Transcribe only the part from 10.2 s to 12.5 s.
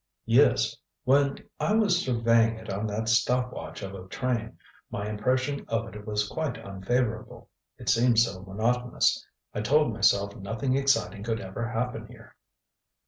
nothing exciting could ever happen here."